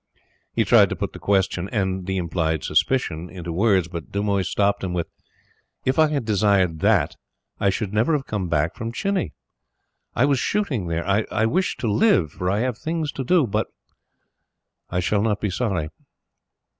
He 0.51 0.65
tried 0.65 0.89
to 0.89 0.95
put 0.95 1.13
the 1.13 1.19
question, 1.19 1.69
and 1.69 2.07
the 2.07 2.17
implied 2.17 2.63
suspicion 2.63 3.29
into 3.29 3.53
words, 3.53 3.87
but 3.87 4.11
Dumoise 4.11 4.47
stopped 4.49 4.83
him 4.83 4.93
with: 4.93 5.05
"If 5.85 5.99
I 5.99 6.07
had 6.07 6.25
desired 6.25 6.79
THAT, 6.79 7.17
I 7.59 7.69
should 7.69 7.93
never 7.93 8.13
have 8.13 8.25
come 8.25 8.47
back 8.47 8.73
from 8.73 8.91
Chini. 8.91 9.33
I 10.15 10.25
was 10.25 10.39
shooting 10.39 10.87
there. 10.87 11.03
I 11.07 11.45
wish 11.45 11.77
to 11.77 11.87
live, 11.87 12.31
for 12.31 12.49
I 12.49 12.61
have 12.61 12.79
things 12.79 13.11
to 13.11 13.23
do.... 13.23 13.45
but 13.45 13.67
I 14.89 15.01
shall 15.01 15.21
not 15.21 15.39
be 15.39 15.51
sorry." 15.51 15.89